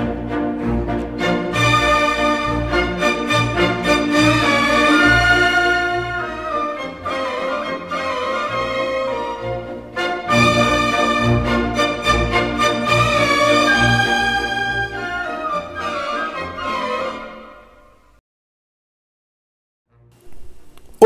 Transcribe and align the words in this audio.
Thank 0.00 0.30
you. 0.30 0.39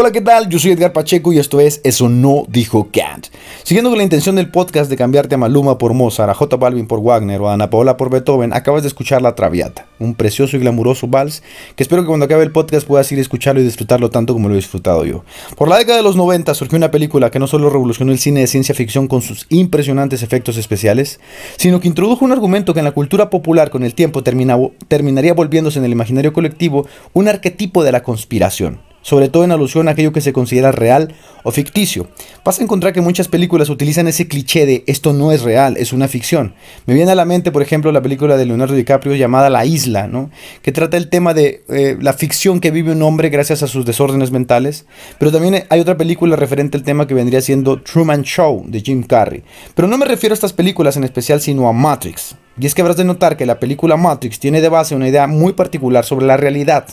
Hola, 0.05 0.13
¿qué 0.13 0.21
tal? 0.21 0.51
Yo 0.51 0.59
soy 0.59 0.73
Edgar 0.73 0.93
Pacheco 0.93 1.33
y 1.33 1.39
esto 1.39 1.61
es 1.61 1.81
Eso 1.83 2.11
no 2.11 2.45
dijo 2.49 2.89
Kant. 2.93 3.29
Siguiendo 3.63 3.89
con 3.89 3.97
la 3.97 4.05
intención 4.05 4.37
del 4.37 4.51
podcast 4.51 4.91
de 4.91 4.99
cambiarte 4.99 5.37
a 5.37 5.39
Maluma 5.39 5.79
por 5.79 5.95
Mozart, 5.95 6.29
a 6.29 6.35
J 6.35 6.57
Balvin 6.57 6.87
por 6.87 7.01
Wagner 7.01 7.41
o 7.41 7.49
a 7.49 7.55
Ana 7.55 7.71
Paola 7.71 7.97
por 7.97 8.11
Beethoven, 8.11 8.53
acabas 8.53 8.83
de 8.83 8.89
escuchar 8.89 9.23
La 9.23 9.35
Traviata, 9.35 9.87
un 9.99 10.15
precioso 10.15 10.59
y 10.59 10.61
glamuroso 10.61 11.07
vals 11.07 11.43
que 11.75 11.83
espero 11.83 12.03
que 12.03 12.09
cuando 12.09 12.27
acabe 12.27 12.43
el 12.43 12.53
podcast 12.53 12.87
puedas 12.87 13.11
ir 13.13 13.19
a 13.19 13.23
escucharlo 13.23 13.63
y 13.63 13.65
disfrutarlo 13.65 14.11
tanto 14.11 14.35
como 14.35 14.49
lo 14.49 14.55
he 14.55 14.59
disfrutado 14.59 15.07
yo. 15.07 15.25
Por 15.57 15.69
la 15.69 15.79
década 15.79 15.97
de 15.97 16.05
los 16.05 16.17
90 16.17 16.53
surgió 16.53 16.77
una 16.77 16.91
película 16.91 17.31
que 17.31 17.39
no 17.39 17.47
solo 17.47 17.71
revolucionó 17.71 18.13
el 18.13 18.19
cine 18.19 18.41
de 18.41 18.47
ciencia 18.47 18.75
ficción 18.75 19.09
con 19.09 19.23
sus 19.23 19.47
impresionantes 19.49 20.23
efectos 20.23 20.59
especiales, 20.59 21.19
sino 21.57 21.81
que 21.81 21.89
introdujo 21.89 22.27
un 22.27 22.33
argumento 22.33 22.75
que 22.75 22.81
en 22.81 22.85
la 22.85 22.93
cultura 22.93 23.31
popular 23.31 23.71
con 23.71 23.83
el 23.83 23.95
tiempo 23.95 24.23
terminaría 24.23 25.33
volviéndose 25.33 25.79
en 25.79 25.87
el 25.87 25.93
imaginario 25.93 26.35
colectivo 26.35 26.87
un 27.15 27.27
arquetipo 27.27 27.83
de 27.83 27.93
la 27.93 28.03
conspiración 28.03 28.81
sobre 29.05 29.29
todo 29.29 29.45
en 29.45 29.53
alusión 29.53 29.87
a 29.87 29.91
aquello 29.93 30.13
que 30.13 30.23
se 30.23 30.33
considera 30.33 30.73
real 30.73 31.15
o 31.43 31.53
ficticio. 31.53 32.09
Vas 32.43 32.59
a 32.59 32.63
encontrar 32.63 32.95
que 32.95 33.03
muchas 33.03 33.29
películas 33.29 33.69
utilizan 33.69 34.09
ese 34.09 34.27
cliché 34.27 34.65
de 34.65 34.83
esto 34.87 35.13
no 35.13 35.31
es 35.31 35.43
real, 35.43 35.77
es 35.77 35.93
una 35.93 36.09
ficción. 36.09 36.55
Me 36.87 36.95
viene 36.95 37.13
a 37.13 37.15
la 37.15 37.27
mente, 37.27 37.53
por 37.53 37.61
ejemplo, 37.61 37.93
la 37.93 38.01
película 38.01 38.39
de 38.39 38.47
Leonardo 38.47 38.75
DiCaprio 38.75 39.15
llamada 39.15 39.51
La 39.51 39.67
Isla, 39.67 40.09
¿no? 40.09 40.31
que 40.63 40.73
trata 40.73 40.97
el 40.97 41.11
tema 41.11 41.35
de 41.35 41.63
eh, 41.69 41.99
la 42.01 42.15
ficción 42.15 42.61
que 42.61 42.71
vive 42.71 42.93
un 42.93 43.03
hombre 43.03 43.29
gracias 43.29 43.63
a 43.63 43.69
sus 43.69 43.85
desórdenes 43.85 44.31
mentales. 44.31 44.87
Pero 45.19 45.31
también 45.31 45.65
hay 45.69 45.81
otra 45.81 45.99
película 45.99 46.35
referente 46.35 46.79
al 46.79 46.83
tema 46.83 47.07
que 47.07 47.13
vendría 47.13 47.43
siendo 47.43 47.83
Truman 47.83 48.23
Show 48.23 48.65
de 48.67 48.81
Jim 48.81 49.03
Carrey. 49.03 49.43
Pero 49.75 49.87
no 49.87 49.99
me 49.99 50.07
refiero 50.07 50.33
a 50.33 50.35
estas 50.35 50.55
películas 50.55 50.97
en 50.97 51.05
especial, 51.05 51.43
sino 51.43 51.69
a 51.69 51.75
Matrix. 51.75 52.37
Y 52.59 52.65
es 52.65 52.75
que 52.75 52.81
habrás 52.81 52.97
de 52.97 53.05
notar 53.05 53.37
que 53.37 53.45
la 53.45 53.61
película 53.61 53.99
Matrix 53.99 54.39
tiene 54.39 54.63
de 54.63 54.71
base 54.71 54.95
una 54.95 55.09
idea 55.09 55.27
muy 55.27 55.53
particular 55.53 56.07
sobre 56.07 56.25
la 56.25 56.39
realidad 56.39 56.87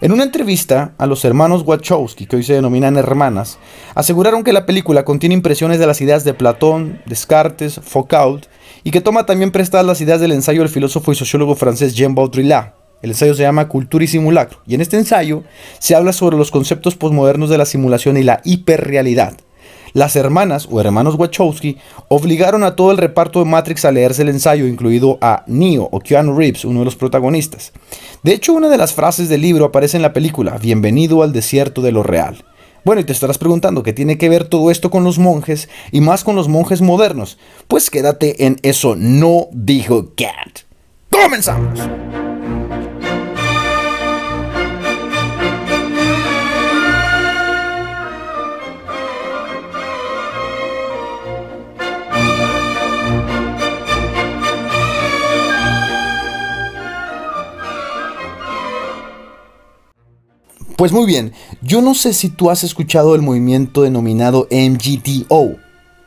en 0.00 0.12
una 0.12 0.24
entrevista 0.24 0.92
a 0.98 1.06
los 1.06 1.24
hermanos 1.24 1.62
Wachowski, 1.64 2.26
que 2.26 2.36
hoy 2.36 2.42
se 2.42 2.54
denominan 2.54 2.96
hermanas, 2.96 3.58
aseguraron 3.94 4.44
que 4.44 4.52
la 4.52 4.66
película 4.66 5.04
contiene 5.04 5.34
impresiones 5.34 5.78
de 5.78 5.86
las 5.86 6.00
ideas 6.00 6.24
de 6.24 6.34
Platón, 6.34 7.00
Descartes, 7.06 7.80
Foucault, 7.82 8.46
y 8.84 8.90
que 8.90 9.00
toma 9.00 9.26
también 9.26 9.50
prestadas 9.50 9.86
las 9.86 10.00
ideas 10.00 10.20
del 10.20 10.32
ensayo 10.32 10.60
del 10.60 10.68
filósofo 10.68 11.12
y 11.12 11.16
sociólogo 11.16 11.54
francés 11.54 11.94
Jean 11.94 12.14
Baudrillard. 12.14 12.72
El 13.02 13.10
ensayo 13.10 13.34
se 13.34 13.42
llama 13.42 13.68
Cultura 13.68 14.04
y 14.04 14.08
Simulacro, 14.08 14.60
y 14.66 14.74
en 14.74 14.80
este 14.80 14.96
ensayo 14.96 15.44
se 15.78 15.94
habla 15.94 16.12
sobre 16.12 16.36
los 16.36 16.50
conceptos 16.50 16.94
posmodernos 16.94 17.50
de 17.50 17.58
la 17.58 17.66
simulación 17.66 18.16
y 18.16 18.22
la 18.22 18.40
hiperrealidad. 18.44 19.36
Las 19.92 20.16
hermanas 20.16 20.68
o 20.70 20.80
hermanos 20.80 21.14
Wachowski 21.16 21.78
obligaron 22.08 22.64
a 22.64 22.76
todo 22.76 22.90
el 22.90 22.98
reparto 22.98 23.38
de 23.38 23.44
Matrix 23.44 23.84
a 23.84 23.92
leerse 23.92 24.22
el 24.22 24.28
ensayo, 24.28 24.66
incluido 24.66 25.18
a 25.20 25.44
Neo 25.46 25.88
o 25.90 26.00
Keanu 26.00 26.36
Reeves, 26.36 26.64
uno 26.64 26.80
de 26.80 26.84
los 26.84 26.96
protagonistas. 26.96 27.72
De 28.22 28.32
hecho, 28.32 28.52
una 28.52 28.68
de 28.68 28.78
las 28.78 28.92
frases 28.92 29.28
del 29.28 29.42
libro 29.42 29.66
aparece 29.66 29.96
en 29.96 30.02
la 30.02 30.12
película, 30.12 30.58
Bienvenido 30.58 31.22
al 31.22 31.32
desierto 31.32 31.82
de 31.82 31.92
lo 31.92 32.02
real. 32.02 32.44
Bueno, 32.84 33.00
y 33.00 33.04
te 33.04 33.12
estarás 33.12 33.38
preguntando 33.38 33.82
qué 33.82 33.92
tiene 33.92 34.16
que 34.16 34.28
ver 34.28 34.44
todo 34.44 34.70
esto 34.70 34.90
con 34.90 35.02
los 35.02 35.18
monjes 35.18 35.68
y 35.90 36.00
más 36.00 36.22
con 36.22 36.36
los 36.36 36.46
monjes 36.46 36.82
modernos. 36.82 37.36
Pues 37.66 37.90
quédate 37.90 38.46
en 38.46 38.58
eso 38.62 38.94
no 38.96 39.48
dijo 39.50 40.12
Cat. 40.16 40.60
¡Comenzamos! 41.10 41.80
Pues 60.76 60.92
muy 60.92 61.06
bien, 61.06 61.32
yo 61.62 61.80
no 61.80 61.94
sé 61.94 62.12
si 62.12 62.28
tú 62.28 62.50
has 62.50 62.62
escuchado 62.62 63.14
el 63.14 63.22
movimiento 63.22 63.82
denominado 63.82 64.46
MGTO, 64.50 65.56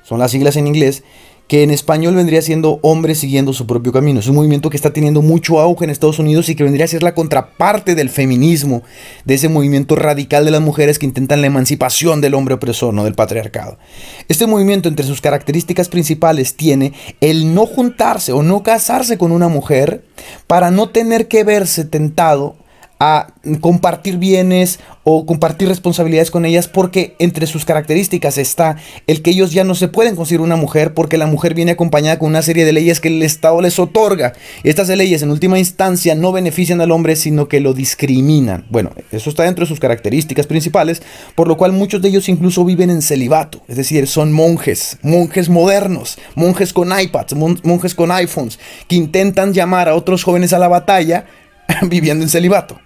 son 0.03 0.19
las 0.19 0.29
siglas 0.29 0.57
en 0.57 0.67
inglés, 0.67 1.03
que 1.47 1.63
en 1.63 1.71
español 1.71 2.13
vendría 2.13 2.43
siendo 2.43 2.77
hombres 2.83 3.17
siguiendo 3.17 3.53
su 3.53 3.65
propio 3.65 3.91
camino. 3.91 4.19
Es 4.19 4.27
un 4.27 4.35
movimiento 4.35 4.69
que 4.69 4.77
está 4.77 4.93
teniendo 4.93 5.23
mucho 5.23 5.59
auge 5.59 5.85
en 5.85 5.89
Estados 5.89 6.19
Unidos 6.19 6.47
y 6.47 6.55
que 6.55 6.63
vendría 6.63 6.85
a 6.85 6.87
ser 6.87 7.01
la 7.01 7.15
contraparte 7.15 7.95
del 7.95 8.11
feminismo, 8.11 8.83
de 9.25 9.33
ese 9.33 9.49
movimiento 9.49 9.95
radical 9.95 10.45
de 10.45 10.51
las 10.51 10.61
mujeres 10.61 10.99
que 10.99 11.07
intentan 11.07 11.41
la 11.41 11.47
emancipación 11.47 12.21
del 12.21 12.35
hombre 12.35 12.53
opresor, 12.53 12.93
no 12.93 13.03
del 13.03 13.15
patriarcado. 13.15 13.79
Este 14.27 14.45
movimiento 14.45 14.87
entre 14.87 15.07
sus 15.07 15.21
características 15.21 15.89
principales 15.89 16.55
tiene 16.55 16.93
el 17.21 17.55
no 17.55 17.65
juntarse 17.65 18.31
o 18.31 18.43
no 18.43 18.61
casarse 18.61 19.17
con 19.17 19.31
una 19.31 19.47
mujer 19.47 20.03
para 20.45 20.69
no 20.69 20.89
tener 20.89 21.27
que 21.27 21.43
verse 21.43 21.83
tentado 21.83 22.55
a 22.99 23.27
compartir 23.61 24.17
bienes 24.17 24.81
o 25.05 25.25
compartir 25.25 25.69
responsabilidades 25.69 26.31
con 26.31 26.45
ellas 26.45 26.67
porque 26.67 27.15
entre 27.17 27.47
sus 27.47 27.63
características 27.63 28.37
está 28.37 28.75
el 29.07 29.21
que 29.21 29.31
ellos 29.31 29.53
ya 29.53 29.63
no 29.63 29.73
se 29.73 29.87
pueden 29.87 30.17
conseguir 30.17 30.41
una 30.41 30.57
mujer 30.57 30.93
porque 30.93 31.17
la 31.17 31.25
mujer 31.25 31.53
viene 31.53 31.71
acompañada 31.71 32.19
con 32.19 32.27
una 32.27 32.41
serie 32.41 32.65
de 32.65 32.73
leyes 32.73 32.99
que 32.99 33.07
el 33.07 33.23
Estado 33.23 33.61
les 33.61 33.79
otorga. 33.79 34.33
Estas 34.63 34.89
leyes 34.89 35.21
en 35.21 35.31
última 35.31 35.57
instancia 35.57 36.13
no 36.13 36.33
benefician 36.33 36.81
al 36.81 36.91
hombre 36.91 37.15
sino 37.15 37.47
que 37.47 37.61
lo 37.61 37.73
discriminan. 37.73 38.65
Bueno, 38.69 38.91
eso 39.13 39.29
está 39.29 39.43
dentro 39.43 39.63
de 39.63 39.69
sus 39.69 39.79
características 39.79 40.45
principales, 40.45 41.01
por 41.35 41.47
lo 41.47 41.55
cual 41.55 41.71
muchos 41.71 42.01
de 42.01 42.09
ellos 42.09 42.27
incluso 42.27 42.65
viven 42.65 42.89
en 42.89 43.01
celibato, 43.01 43.61
es 43.69 43.77
decir, 43.77 44.07
son 44.07 44.33
monjes, 44.33 44.97
monjes 45.03 45.47
modernos, 45.47 46.17
monjes 46.35 46.73
con 46.73 46.91
iPads, 46.99 47.35
monjes 47.35 47.95
con 47.95 48.11
iPhones, 48.11 48.59
que 48.89 48.97
intentan 48.97 49.53
llamar 49.53 49.87
a 49.87 49.95
otros 49.95 50.23
jóvenes 50.23 50.51
a 50.51 50.59
la 50.59 50.67
batalla 50.67 51.25
viviendo 51.83 52.25
en 52.25 52.29
celibato. 52.29 52.79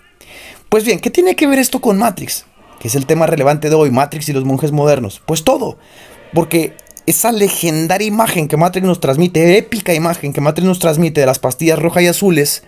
Pues 0.74 0.86
bien, 0.86 1.00
¿qué 1.00 1.12
tiene 1.12 1.36
que 1.36 1.46
ver 1.46 1.60
esto 1.60 1.80
con 1.80 2.00
Matrix? 2.00 2.46
Que 2.80 2.88
es 2.88 2.96
el 2.96 3.06
tema 3.06 3.28
relevante 3.28 3.70
de 3.70 3.76
hoy, 3.76 3.92
Matrix 3.92 4.30
y 4.30 4.34
los 4.34 4.44
monjes 4.44 4.72
modernos. 4.72 5.22
Pues 5.24 5.44
todo, 5.44 5.78
porque 6.34 6.76
esa 7.06 7.32
legendaria 7.32 8.08
imagen 8.08 8.48
que 8.48 8.58
Matrix 8.58 8.88
nos 8.88 9.00
transmite, 9.00 9.56
épica 9.60 9.94
imagen 9.94 10.34
que 10.34 10.42
Matrix 10.42 10.66
nos 10.68 10.80
transmite 10.80 11.22
de 11.22 11.28
las 11.28 11.38
pastillas 11.38 11.78
rojas 11.78 12.02
y 12.02 12.08
azules, 12.08 12.64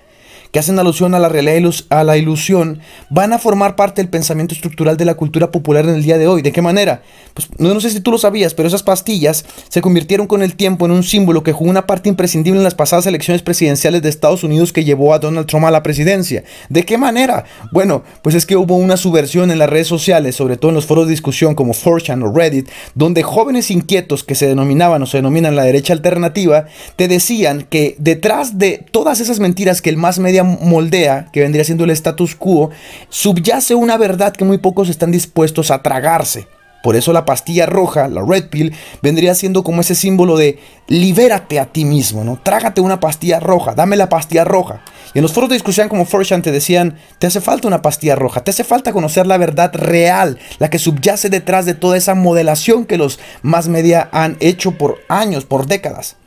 que 0.56 0.60
hacen 0.60 0.80
alusión 0.80 1.14
a 1.16 1.20
la 1.20 1.28
realidad 1.28 1.70
a 1.90 2.06
la 2.06 2.16
ilusión, 2.16 2.80
van 3.10 3.34
a 3.34 3.40
formar 3.40 3.76
parte 3.76 4.02
del 4.02 4.08
pensamiento 4.08 4.56
estructural 4.56 4.96
de 4.96 5.04
la 5.04 5.16
cultura 5.16 5.52
popular 5.52 5.84
en 5.84 5.96
el 5.96 6.04
día 6.04 6.18
de 6.18 6.30
hoy. 6.30 6.42
¿De 6.42 6.54
qué 6.54 6.62
manera? 6.62 7.02
Pues 7.34 7.50
no, 7.58 7.78
sé 7.82 7.90
si 7.90 8.00
tú 8.00 8.10
lo 8.10 8.18
sabías, 8.18 8.54
pero 8.54 8.66
esas 8.66 8.82
pastillas 8.82 9.44
se 9.68 9.82
convirtieron 9.82 10.28
con 10.28 10.42
el 10.42 10.56
tiempo 10.56 10.86
en 10.86 10.94
un 10.94 11.04
símbolo 11.04 11.44
que 11.44 11.52
jugó 11.52 11.70
una 11.70 11.86
parte 11.86 12.08
imprescindible 12.08 12.58
en 12.58 12.64
las 12.64 12.74
pasadas 12.74 13.06
elecciones 13.06 13.42
presidenciales 13.42 14.02
de 14.02 14.08
Estados 14.08 14.46
Unidos 14.46 14.72
que 14.72 14.86
llevó 14.86 15.14
a 15.14 15.20
Donald 15.20 15.46
Trump 15.46 15.66
a 15.66 15.72
la 15.72 15.84
presidencia. 15.84 16.46
¿De 16.70 16.86
qué 16.86 16.98
manera? 16.98 17.44
Bueno, 17.74 18.04
pues 18.22 18.34
es 18.34 18.46
que 18.46 18.56
hubo 18.56 18.78
una 18.78 18.96
subversión 18.96 19.52
en 19.52 19.60
las 19.60 19.70
redes 19.70 19.88
sociales, 19.88 20.38
sobre 20.38 20.56
todo 20.56 20.70
en 20.70 20.76
los 20.76 20.86
foros 20.86 21.08
de 21.08 21.12
discusión 21.12 21.54
como 21.54 21.74
4chan 21.74 22.24
o 22.24 22.34
Reddit, 22.34 22.70
donde 22.94 23.24
jóvenes 23.24 23.72
inquietos 23.72 24.24
que 24.24 24.36
se 24.36 24.48
denominaban 24.48 25.04
o 25.04 25.06
se 25.06 25.18
denominan 25.18 25.58
la 25.58 25.64
derecha 25.64 25.92
alternativa, 25.92 26.68
te 26.96 27.10
decían 27.10 27.68
que 27.70 27.98
detrás 28.00 28.58
de 28.58 28.86
todas 28.92 29.20
esas 29.20 29.42
mentiras 29.42 29.82
que 29.82 29.90
el 29.90 29.98
más 29.98 30.18
media 30.18 30.45
moldea, 30.46 31.28
que 31.32 31.42
vendría 31.42 31.64
siendo 31.64 31.84
el 31.84 31.90
status 31.92 32.36
quo, 32.36 32.70
subyace 33.10 33.76
una 33.76 33.98
verdad 33.98 34.34
que 34.34 34.46
muy 34.46 34.58
pocos 34.58 34.90
están 34.90 35.12
dispuestos 35.12 35.72
a 35.72 35.82
tragarse. 35.82 36.48
Por 36.86 36.96
eso 36.96 37.14
la 37.14 37.26
pastilla 37.26 37.66
roja, 37.66 38.08
la 38.08 38.22
red 38.24 38.48
pill, 38.50 38.72
vendría 39.02 39.34
siendo 39.34 39.64
como 39.64 39.82
ese 39.82 39.96
símbolo 39.96 40.38
de 40.38 40.60
libérate 40.88 41.60
a 41.60 41.66
ti 41.66 41.84
mismo, 41.84 42.24
¿no? 42.24 42.40
Trágate 42.44 42.80
una 42.80 43.00
pastilla 43.00 43.40
roja, 43.40 43.74
dame 43.74 43.96
la 43.96 44.08
pastilla 44.08 44.44
roja. 44.44 44.82
Y 45.16 45.18
en 45.18 45.24
los 45.24 45.34
foros 45.34 45.50
de 45.50 45.56
discusión 45.56 45.90
como 45.90 46.06
Forchan 46.06 46.44
te 46.44 46.52
decían, 46.52 46.96
te 47.18 47.26
hace 47.26 47.42
falta 47.42 47.68
una 47.68 47.82
pastilla 47.82 48.16
roja, 48.16 48.44
te 48.44 48.52
hace 48.52 48.64
falta 48.64 48.94
conocer 48.94 49.26
la 49.26 49.38
verdad 49.38 49.74
real, 49.74 50.38
la 50.60 50.70
que 50.70 50.78
subyace 50.78 51.32
detrás 51.32 51.66
de 51.66 51.74
toda 51.74 51.98
esa 51.98 52.14
modelación 52.14 52.86
que 52.86 53.00
los 53.00 53.20
más 53.42 53.68
media 53.68 54.08
han 54.12 54.38
hecho 54.40 54.74
por 54.74 55.00
años, 55.08 55.44
por 55.44 55.66
décadas. 55.66 56.18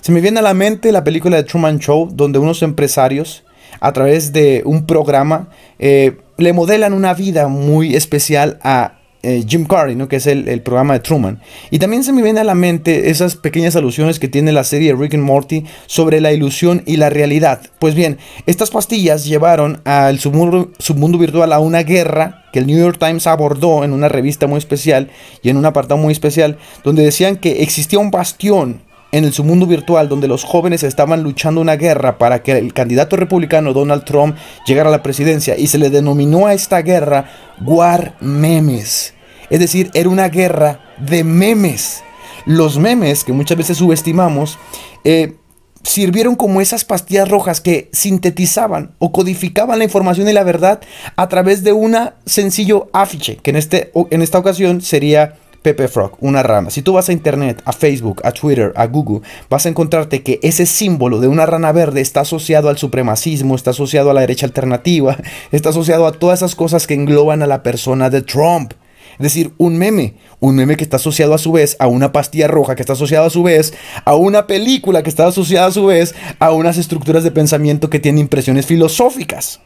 Se 0.00 0.10
me 0.10 0.20
viene 0.20 0.40
a 0.40 0.42
la 0.42 0.52
mente 0.52 0.90
la 0.90 1.04
película 1.04 1.36
de 1.36 1.44
Truman 1.44 1.78
Show, 1.78 2.08
donde 2.12 2.40
unos 2.40 2.62
empresarios 2.62 3.44
a 3.80 3.92
través 3.92 4.32
de 4.32 4.62
un 4.64 4.86
programa, 4.86 5.48
eh, 5.78 6.16
le 6.36 6.52
modelan 6.52 6.92
una 6.92 7.14
vida 7.14 7.48
muy 7.48 7.94
especial 7.94 8.58
a 8.62 8.98
eh, 9.24 9.44
Jim 9.48 9.64
Carrey, 9.64 9.96
¿no? 9.96 10.06
que 10.06 10.16
es 10.16 10.28
el, 10.28 10.62
programa 10.62 10.94
de 10.94 11.00
Truman. 11.00 11.40
Y 11.72 11.80
también 11.80 12.04
se 12.04 12.12
me 12.12 12.22
viene 12.22 12.38
a 12.38 12.44
la 12.44 12.54
mente 12.54 13.10
esas 13.10 13.34
pequeñas 13.34 13.74
alusiones 13.74 14.20
que 14.20 14.28
tiene 14.28 14.52
la 14.52 14.62
serie 14.62 14.94
Rick 14.94 15.14
and 15.14 15.24
Morty 15.24 15.64
sobre 15.86 16.20
la 16.20 16.32
ilusión 16.32 16.84
y 16.86 16.98
la 16.98 17.10
realidad. 17.10 17.62
Pues 17.80 17.96
bien, 17.96 18.18
estas 18.46 18.70
pastillas 18.70 19.24
llevaron 19.24 19.80
al 19.84 20.20
submundo, 20.20 20.70
submundo 20.78 21.18
virtual 21.18 21.52
a 21.52 21.58
una 21.58 21.82
guerra 21.82 22.44
que 22.52 22.60
el 22.60 22.68
New 22.68 22.78
York 22.78 22.98
Times 23.00 23.26
abordó 23.26 23.82
en 23.82 23.92
una 23.92 24.08
revista 24.08 24.46
muy 24.46 24.58
especial 24.58 25.10
y 25.42 25.50
en 25.50 25.56
un 25.56 25.66
apartado 25.66 25.98
muy 25.98 26.12
especial, 26.12 26.56
donde 26.84 27.02
decían 27.02 27.36
que 27.36 27.62
existía 27.62 27.98
un 27.98 28.12
bastión 28.12 28.82
en 29.12 29.24
el 29.24 29.32
mundo 29.42 29.66
virtual 29.66 30.08
donde 30.08 30.28
los 30.28 30.44
jóvenes 30.44 30.82
estaban 30.82 31.22
luchando 31.22 31.60
una 31.60 31.76
guerra 31.76 32.18
para 32.18 32.42
que 32.42 32.52
el 32.52 32.72
candidato 32.72 33.16
republicano 33.16 33.72
Donald 33.72 34.04
Trump 34.04 34.36
llegara 34.66 34.88
a 34.88 34.92
la 34.92 35.02
presidencia 35.02 35.56
y 35.56 35.68
se 35.68 35.78
le 35.78 35.90
denominó 35.90 36.46
a 36.46 36.54
esta 36.54 36.82
guerra 36.82 37.26
War 37.64 38.14
Memes. 38.20 39.14
Es 39.50 39.60
decir, 39.60 39.90
era 39.94 40.08
una 40.08 40.28
guerra 40.28 40.80
de 40.98 41.24
memes. 41.24 42.02
Los 42.44 42.78
memes, 42.78 43.24
que 43.24 43.32
muchas 43.32 43.56
veces 43.56 43.78
subestimamos, 43.78 44.58
eh, 45.04 45.36
sirvieron 45.82 46.34
como 46.34 46.60
esas 46.60 46.84
pastillas 46.84 47.28
rojas 47.28 47.60
que 47.60 47.88
sintetizaban 47.92 48.94
o 48.98 49.12
codificaban 49.12 49.78
la 49.78 49.84
información 49.84 50.28
y 50.28 50.32
la 50.32 50.44
verdad 50.44 50.80
a 51.16 51.28
través 51.28 51.64
de 51.64 51.72
un 51.72 51.96
sencillo 52.26 52.88
afiche, 52.92 53.36
que 53.36 53.50
en, 53.50 53.56
este, 53.56 53.92
en 54.10 54.22
esta 54.22 54.38
ocasión 54.38 54.80
sería 54.80 55.36
Pepe 55.62 55.88
Frog, 55.88 56.12
una 56.20 56.42
rana. 56.42 56.70
Si 56.70 56.82
tú 56.82 56.92
vas 56.92 57.08
a 57.08 57.12
internet, 57.12 57.62
a 57.64 57.72
Facebook, 57.72 58.20
a 58.24 58.32
Twitter, 58.32 58.72
a 58.76 58.86
Google, 58.86 59.26
vas 59.50 59.66
a 59.66 59.68
encontrarte 59.68 60.22
que 60.22 60.38
ese 60.42 60.66
símbolo 60.66 61.20
de 61.20 61.28
una 61.28 61.46
rana 61.46 61.72
verde 61.72 62.00
está 62.00 62.20
asociado 62.20 62.68
al 62.68 62.78
supremacismo, 62.78 63.54
está 63.54 63.70
asociado 63.70 64.10
a 64.10 64.14
la 64.14 64.20
derecha 64.20 64.46
alternativa, 64.46 65.16
está 65.52 65.70
asociado 65.70 66.06
a 66.06 66.12
todas 66.12 66.40
esas 66.40 66.54
cosas 66.54 66.86
que 66.86 66.94
engloban 66.94 67.42
a 67.42 67.46
la 67.46 67.62
persona 67.62 68.10
de 68.10 68.22
Trump. 68.22 68.72
Es 69.18 69.24
decir, 69.24 69.52
un 69.58 69.76
meme, 69.78 70.14
un 70.38 70.54
meme 70.54 70.76
que 70.76 70.84
está 70.84 70.96
asociado 70.96 71.34
a 71.34 71.38
su 71.38 71.50
vez 71.50 71.76
a 71.80 71.88
una 71.88 72.12
pastilla 72.12 72.46
roja, 72.46 72.76
que 72.76 72.82
está 72.82 72.92
asociado 72.92 73.26
a 73.26 73.30
su 73.30 73.42
vez 73.42 73.74
a 74.04 74.14
una 74.14 74.46
película, 74.46 75.02
que 75.02 75.10
está 75.10 75.26
asociada 75.26 75.66
a 75.66 75.72
su 75.72 75.86
vez 75.86 76.14
a 76.38 76.52
unas 76.52 76.78
estructuras 76.78 77.24
de 77.24 77.32
pensamiento 77.32 77.90
que 77.90 77.98
tienen 77.98 78.20
impresiones 78.20 78.66
filosóficas. 78.66 79.60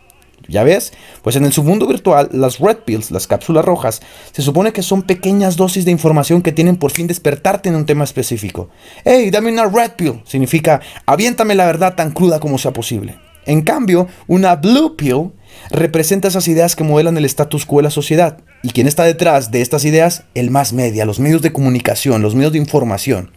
¿Ya 0.48 0.64
ves? 0.64 0.92
Pues 1.22 1.36
en 1.36 1.44
el 1.44 1.52
submundo 1.52 1.86
virtual, 1.86 2.28
las 2.32 2.58
red 2.58 2.78
pills, 2.78 3.10
las 3.10 3.26
cápsulas 3.26 3.64
rojas, 3.64 4.02
se 4.32 4.42
supone 4.42 4.72
que 4.72 4.82
son 4.82 5.02
pequeñas 5.02 5.56
dosis 5.56 5.84
de 5.84 5.90
información 5.90 6.42
que 6.42 6.52
tienen 6.52 6.76
por 6.76 6.90
fin 6.90 7.06
despertarte 7.06 7.68
en 7.68 7.76
un 7.76 7.86
tema 7.86 8.04
específico. 8.04 8.68
¡Hey, 9.04 9.30
dame 9.30 9.52
una 9.52 9.66
red 9.66 9.92
pill! 9.92 10.22
Significa, 10.24 10.80
aviéntame 11.06 11.54
la 11.54 11.66
verdad 11.66 11.94
tan 11.94 12.10
cruda 12.10 12.40
como 12.40 12.58
sea 12.58 12.72
posible. 12.72 13.16
En 13.44 13.62
cambio, 13.62 14.06
una 14.28 14.56
blue 14.56 14.96
pill 14.96 15.32
representa 15.70 16.28
esas 16.28 16.46
ideas 16.48 16.76
que 16.76 16.84
modelan 16.84 17.16
el 17.16 17.24
status 17.24 17.66
quo 17.66 17.78
de 17.78 17.84
la 17.84 17.90
sociedad. 17.90 18.38
¿Y 18.62 18.70
quién 18.70 18.86
está 18.86 19.04
detrás 19.04 19.50
de 19.50 19.60
estas 19.60 19.84
ideas? 19.84 20.24
El 20.34 20.50
más 20.50 20.72
media, 20.72 21.04
los 21.04 21.18
medios 21.18 21.42
de 21.42 21.52
comunicación, 21.52 22.22
los 22.22 22.34
medios 22.34 22.52
de 22.52 22.58
información. 22.58 23.30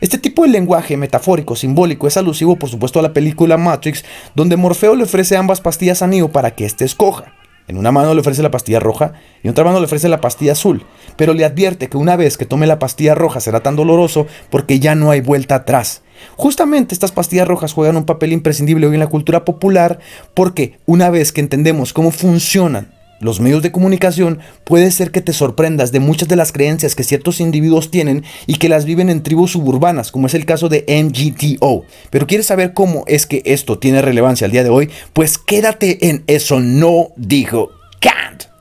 Este 0.00 0.18
tipo 0.18 0.42
de 0.42 0.48
lenguaje 0.48 0.96
metafórico, 0.96 1.56
simbólico, 1.56 2.06
es 2.06 2.16
alusivo 2.16 2.56
por 2.56 2.68
supuesto 2.68 2.98
a 2.98 3.02
la 3.02 3.12
película 3.12 3.56
Matrix, 3.56 4.04
donde 4.34 4.56
Morfeo 4.56 4.94
le 4.94 5.04
ofrece 5.04 5.36
ambas 5.36 5.60
pastillas 5.60 6.02
a 6.02 6.06
Neo 6.06 6.30
para 6.30 6.52
que 6.52 6.64
éste 6.64 6.84
escoja. 6.84 7.34
En 7.68 7.78
una 7.78 7.92
mano 7.92 8.12
le 8.12 8.20
ofrece 8.20 8.42
la 8.42 8.50
pastilla 8.50 8.80
roja 8.80 9.12
y 9.42 9.46
en 9.46 9.52
otra 9.52 9.64
mano 9.64 9.78
le 9.78 9.84
ofrece 9.84 10.08
la 10.08 10.20
pastilla 10.20 10.52
azul, 10.52 10.84
pero 11.16 11.32
le 11.32 11.44
advierte 11.44 11.88
que 11.88 11.96
una 11.96 12.16
vez 12.16 12.36
que 12.36 12.44
tome 12.44 12.66
la 12.66 12.78
pastilla 12.78 13.14
roja 13.14 13.40
será 13.40 13.60
tan 13.60 13.76
doloroso 13.76 14.26
porque 14.50 14.80
ya 14.80 14.94
no 14.94 15.10
hay 15.10 15.20
vuelta 15.20 15.54
atrás. 15.54 16.02
Justamente 16.36 16.94
estas 16.94 17.12
pastillas 17.12 17.48
rojas 17.48 17.72
juegan 17.72 17.96
un 17.96 18.04
papel 18.04 18.32
imprescindible 18.32 18.86
hoy 18.86 18.94
en 18.94 19.00
la 19.00 19.06
cultura 19.06 19.44
popular 19.44 20.00
porque 20.34 20.78
una 20.86 21.10
vez 21.10 21.32
que 21.32 21.40
entendemos 21.40 21.92
cómo 21.92 22.10
funcionan 22.10 22.92
los 23.22 23.40
medios 23.40 23.62
de 23.62 23.72
comunicación, 23.72 24.40
puede 24.64 24.90
ser 24.90 25.10
que 25.10 25.20
te 25.20 25.32
sorprendas 25.32 25.92
de 25.92 26.00
muchas 26.00 26.28
de 26.28 26.36
las 26.36 26.52
creencias 26.52 26.94
que 26.94 27.04
ciertos 27.04 27.40
individuos 27.40 27.90
tienen 27.90 28.24
y 28.46 28.56
que 28.56 28.68
las 28.68 28.84
viven 28.84 29.08
en 29.08 29.22
tribus 29.22 29.52
suburbanas, 29.52 30.12
como 30.12 30.26
es 30.26 30.34
el 30.34 30.44
caso 30.44 30.68
de 30.68 30.84
MGTO. 30.88 31.84
Pero 32.10 32.26
¿quieres 32.26 32.46
saber 32.46 32.74
cómo 32.74 33.04
es 33.06 33.26
que 33.26 33.42
esto 33.44 33.78
tiene 33.78 34.02
relevancia 34.02 34.44
al 34.44 34.52
día 34.52 34.64
de 34.64 34.70
hoy? 34.70 34.90
Pues 35.12 35.38
quédate 35.38 36.08
en 36.08 36.24
Eso 36.26 36.60
no 36.60 37.08
dijo 37.16 37.70
Kant. 38.00 38.51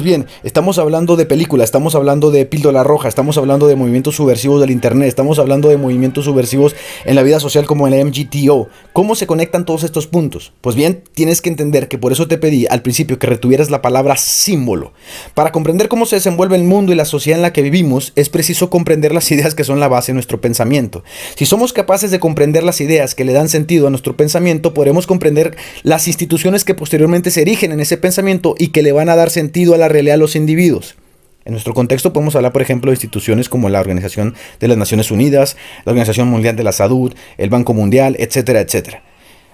Pues 0.00 0.08
bien, 0.08 0.28
estamos 0.44 0.78
hablando 0.78 1.16
de 1.16 1.26
película, 1.26 1.62
estamos 1.62 1.94
hablando 1.94 2.30
de 2.30 2.46
píldora 2.46 2.82
roja, 2.82 3.06
estamos 3.06 3.36
hablando 3.36 3.68
de 3.68 3.76
movimientos 3.76 4.16
subversivos 4.16 4.58
del 4.58 4.70
Internet, 4.70 5.08
estamos 5.08 5.38
hablando 5.38 5.68
de 5.68 5.76
movimientos 5.76 6.24
subversivos 6.24 6.74
en 7.04 7.16
la 7.16 7.22
vida 7.22 7.38
social 7.38 7.66
como 7.66 7.86
en 7.86 7.98
la 7.98 8.02
MGTO. 8.06 8.70
¿Cómo 8.94 9.14
se 9.14 9.26
conectan 9.26 9.66
todos 9.66 9.84
estos 9.84 10.06
puntos? 10.06 10.54
Pues 10.62 10.74
bien, 10.74 11.04
tienes 11.12 11.42
que 11.42 11.50
entender 11.50 11.86
que 11.86 11.98
por 11.98 12.12
eso 12.12 12.26
te 12.28 12.38
pedí 12.38 12.66
al 12.70 12.80
principio 12.80 13.18
que 13.18 13.26
retuvieras 13.26 13.68
la 13.68 13.82
palabra 13.82 14.16
símbolo. 14.16 14.94
Para 15.34 15.52
comprender 15.52 15.88
cómo 15.88 16.06
se 16.06 16.16
desenvuelve 16.16 16.56
el 16.56 16.64
mundo 16.64 16.92
y 16.92 16.96
la 16.96 17.04
sociedad 17.04 17.38
en 17.38 17.42
la 17.42 17.52
que 17.52 17.60
vivimos, 17.60 18.14
es 18.16 18.30
preciso 18.30 18.70
comprender 18.70 19.12
las 19.12 19.30
ideas 19.30 19.54
que 19.54 19.64
son 19.64 19.80
la 19.80 19.88
base 19.88 20.12
de 20.12 20.14
nuestro 20.14 20.40
pensamiento. 20.40 21.04
Si 21.36 21.44
somos 21.44 21.74
capaces 21.74 22.10
de 22.10 22.20
comprender 22.20 22.62
las 22.62 22.80
ideas 22.80 23.14
que 23.14 23.26
le 23.26 23.34
dan 23.34 23.50
sentido 23.50 23.86
a 23.86 23.90
nuestro 23.90 24.16
pensamiento, 24.16 24.72
podremos 24.72 25.06
comprender 25.06 25.58
las 25.82 26.08
instituciones 26.08 26.64
que 26.64 26.74
posteriormente 26.74 27.30
se 27.30 27.42
erigen 27.42 27.72
en 27.72 27.80
ese 27.80 27.98
pensamiento 27.98 28.54
y 28.56 28.68
que 28.68 28.80
le 28.80 28.92
van 28.92 29.10
a 29.10 29.16
dar 29.16 29.28
sentido 29.28 29.74
a 29.74 29.76
la 29.76 29.89
realidad 29.90 30.14
a 30.14 30.18
los 30.18 30.36
individuos. 30.36 30.96
En 31.44 31.52
nuestro 31.52 31.74
contexto 31.74 32.12
podemos 32.12 32.36
hablar, 32.36 32.52
por 32.52 32.62
ejemplo, 32.62 32.90
de 32.90 32.96
instituciones 32.96 33.48
como 33.48 33.68
la 33.68 33.80
Organización 33.80 34.34
de 34.58 34.68
las 34.68 34.76
Naciones 34.76 35.10
Unidas, 35.10 35.56
la 35.84 35.92
Organización 35.92 36.28
Mundial 36.28 36.56
de 36.56 36.64
la 36.64 36.72
Salud, 36.72 37.14
el 37.38 37.50
Banco 37.50 37.74
Mundial, 37.74 38.16
etcétera, 38.18 38.60
etcétera. 38.60 39.02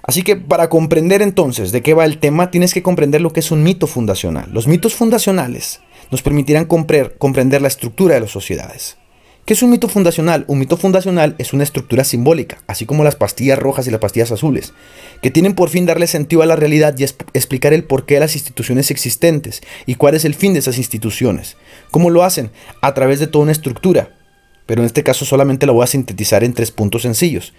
Así 0.02 0.22
que 0.22 0.36
para 0.36 0.68
comprender 0.68 1.22
entonces 1.22 1.72
de 1.72 1.82
qué 1.82 1.94
va 1.94 2.04
el 2.04 2.18
tema, 2.18 2.50
tienes 2.50 2.74
que 2.74 2.82
comprender 2.82 3.20
lo 3.20 3.32
que 3.32 3.40
es 3.40 3.50
un 3.50 3.62
mito 3.62 3.86
fundacional. 3.86 4.48
Los 4.52 4.68
mitos 4.68 4.94
fundacionales 4.94 5.80
nos 6.10 6.22
permitirán 6.22 6.66
comprender 6.66 7.62
la 7.62 7.68
estructura 7.68 8.14
de 8.14 8.20
las 8.20 8.30
sociedades. 8.30 8.98
¿Qué 9.46 9.54
es 9.54 9.62
un 9.62 9.70
mito 9.70 9.86
fundacional? 9.86 10.44
Un 10.48 10.58
mito 10.58 10.76
fundacional 10.76 11.36
es 11.38 11.52
una 11.52 11.62
estructura 11.62 12.02
simbólica, 12.02 12.58
así 12.66 12.84
como 12.84 13.04
las 13.04 13.14
pastillas 13.14 13.56
rojas 13.56 13.86
y 13.86 13.92
las 13.92 14.00
pastillas 14.00 14.32
azules, 14.32 14.72
que 15.22 15.30
tienen 15.30 15.54
por 15.54 15.68
fin 15.68 15.86
darle 15.86 16.08
sentido 16.08 16.42
a 16.42 16.46
la 16.46 16.56
realidad 16.56 16.96
y 16.98 17.04
explicar 17.04 17.72
el 17.72 17.84
porqué 17.84 18.14
de 18.14 18.20
las 18.20 18.34
instituciones 18.34 18.90
existentes 18.90 19.62
y 19.86 19.94
cuál 19.94 20.16
es 20.16 20.24
el 20.24 20.34
fin 20.34 20.52
de 20.52 20.58
esas 20.58 20.78
instituciones. 20.78 21.56
¿Cómo 21.92 22.10
lo 22.10 22.24
hacen? 22.24 22.50
A 22.80 22.92
través 22.92 23.20
de 23.20 23.28
toda 23.28 23.44
una 23.44 23.52
estructura. 23.52 24.10
Pero 24.66 24.82
en 24.82 24.86
este 24.86 25.04
caso 25.04 25.24
solamente 25.24 25.64
lo 25.64 25.74
voy 25.74 25.84
a 25.84 25.86
sintetizar 25.86 26.42
en 26.42 26.52
tres 26.52 26.72
puntos 26.72 27.02
sencillos. 27.02 27.54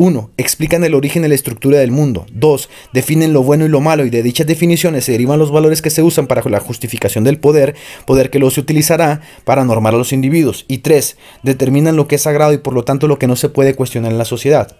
1. 0.00 0.30
Explican 0.38 0.82
el 0.82 0.94
origen 0.94 1.26
y 1.26 1.28
la 1.28 1.34
estructura 1.34 1.78
del 1.78 1.90
mundo. 1.90 2.24
2. 2.32 2.70
Definen 2.94 3.34
lo 3.34 3.42
bueno 3.42 3.66
y 3.66 3.68
lo 3.68 3.82
malo 3.82 4.06
y 4.06 4.08
de 4.08 4.22
dichas 4.22 4.46
definiciones 4.46 5.04
se 5.04 5.12
derivan 5.12 5.38
los 5.38 5.52
valores 5.52 5.82
que 5.82 5.90
se 5.90 6.02
usan 6.02 6.26
para 6.26 6.42
la 6.48 6.58
justificación 6.58 7.22
del 7.22 7.38
poder, 7.38 7.74
poder 8.06 8.30
que 8.30 8.40
se 8.50 8.60
utilizará 8.60 9.20
para 9.44 9.62
normar 9.62 9.94
a 9.94 9.98
los 9.98 10.14
individuos. 10.14 10.64
Y 10.68 10.78
3. 10.78 11.18
Determinan 11.42 11.96
lo 11.96 12.08
que 12.08 12.14
es 12.14 12.22
sagrado 12.22 12.54
y 12.54 12.58
por 12.58 12.72
lo 12.72 12.82
tanto 12.82 13.08
lo 13.08 13.18
que 13.18 13.26
no 13.26 13.36
se 13.36 13.50
puede 13.50 13.74
cuestionar 13.74 14.10
en 14.10 14.16
la 14.16 14.24
sociedad. 14.24 14.74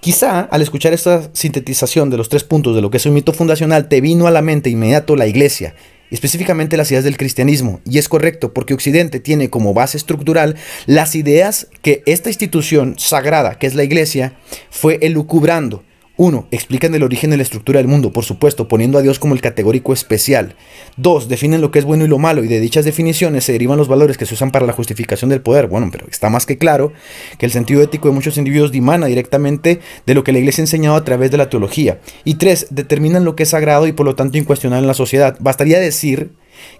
Quizá 0.00 0.40
al 0.40 0.62
escuchar 0.62 0.94
esta 0.94 1.28
sintetización 1.34 2.08
de 2.08 2.16
los 2.16 2.30
tres 2.30 2.44
puntos 2.44 2.74
de 2.74 2.80
lo 2.80 2.88
que 2.88 2.96
es 2.96 3.04
un 3.04 3.12
mito 3.12 3.34
fundacional 3.34 3.88
te 3.88 4.00
vino 4.00 4.26
a 4.26 4.30
la 4.30 4.40
mente 4.40 4.70
inmediato 4.70 5.14
la 5.14 5.26
iglesia, 5.26 5.74
específicamente 6.10 6.76
las 6.76 6.90
ideas 6.90 7.04
del 7.04 7.16
cristianismo. 7.16 7.80
Y 7.84 7.98
es 7.98 8.08
correcto, 8.08 8.52
porque 8.52 8.74
Occidente 8.74 9.20
tiene 9.20 9.50
como 9.50 9.74
base 9.74 9.96
estructural 9.96 10.56
las 10.86 11.14
ideas 11.14 11.68
que 11.82 12.02
esta 12.06 12.30
institución 12.30 12.94
sagrada, 12.98 13.58
que 13.58 13.66
es 13.66 13.74
la 13.74 13.84
iglesia, 13.84 14.34
fue 14.70 14.98
elucubrando 15.02 15.82
1. 16.16 16.46
Explican 16.50 16.94
el 16.94 17.02
origen 17.02 17.32
y 17.32 17.36
la 17.36 17.42
estructura 17.42 17.78
del 17.78 17.88
mundo, 17.88 18.12
por 18.12 18.24
supuesto, 18.24 18.68
poniendo 18.68 18.98
a 18.98 19.02
Dios 19.02 19.18
como 19.18 19.34
el 19.34 19.40
categórico 19.40 19.92
especial. 19.92 20.54
2. 20.96 21.28
Definen 21.28 21.60
lo 21.60 21.70
que 21.70 21.80
es 21.80 21.84
bueno 21.84 22.04
y 22.04 22.08
lo 22.08 22.18
malo, 22.18 22.44
y 22.44 22.48
de 22.48 22.60
dichas 22.60 22.84
definiciones 22.84 23.44
se 23.44 23.52
derivan 23.52 23.78
los 23.78 23.88
valores 23.88 24.16
que 24.16 24.26
se 24.26 24.34
usan 24.34 24.52
para 24.52 24.66
la 24.66 24.72
justificación 24.72 25.30
del 25.30 25.40
poder. 25.40 25.66
Bueno, 25.66 25.88
pero 25.90 26.06
está 26.08 26.30
más 26.30 26.46
que 26.46 26.58
claro 26.58 26.92
que 27.38 27.46
el 27.46 27.52
sentido 27.52 27.82
ético 27.82 28.08
de 28.08 28.14
muchos 28.14 28.38
individuos 28.38 28.70
dimana 28.70 29.06
directamente 29.06 29.80
de 30.06 30.14
lo 30.14 30.22
que 30.22 30.32
la 30.32 30.38
iglesia 30.38 30.62
ha 30.62 30.66
enseñado 30.66 30.96
a 30.96 31.04
través 31.04 31.30
de 31.30 31.38
la 31.38 31.50
teología. 31.50 31.98
Y 32.24 32.34
3. 32.34 32.68
Determinan 32.70 33.24
lo 33.24 33.34
que 33.34 33.42
es 33.42 33.48
sagrado 33.48 33.86
y 33.86 33.92
por 33.92 34.06
lo 34.06 34.14
tanto 34.14 34.38
incuestionable 34.38 34.84
en 34.84 34.88
la 34.88 34.94
sociedad. 34.94 35.36
Bastaría 35.40 35.80
decir 35.80 36.30